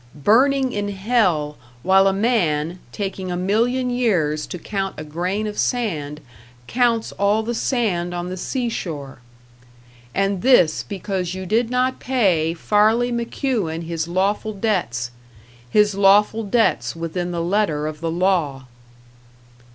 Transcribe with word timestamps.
Burning 0.15 0.71
in 0.71 0.89
hell 0.89 1.59
while 1.83 2.07
a 2.07 2.11
man, 2.11 2.79
taking 2.91 3.29
a 3.31 3.37
million 3.37 3.91
years 3.91 4.47
to 4.47 4.57
count 4.57 4.95
a 4.97 5.03
grain 5.03 5.45
of 5.45 5.59
sand, 5.59 6.21
counts 6.65 7.11
all 7.11 7.43
the 7.43 7.53
sand 7.53 8.11
on 8.11 8.27
the 8.27 8.35
sea 8.35 8.67
shore. 8.67 9.19
And 10.15 10.41
this 10.41 10.81
because 10.81 11.35
you 11.35 11.45
did 11.45 11.69
not 11.69 11.99
pay 11.99 12.55
Farley 12.55 13.11
McKeown 13.11 13.83
his 13.83 14.07
lawful 14.07 14.53
debts, 14.53 15.11
his 15.69 15.93
lawful 15.93 16.43
debts 16.45 16.95
within 16.95 17.29
the 17.29 17.43
letter 17.43 17.85
of 17.85 18.01
the 18.01 18.09
law." 18.09 18.65